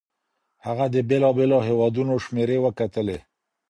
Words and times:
هغه 0.65 0.85
د 0.93 0.95
بېلابېلو 1.09 1.57
هيوادونو 1.67 2.13
شمېرې 2.25 2.57
وکتلې. 2.65 3.17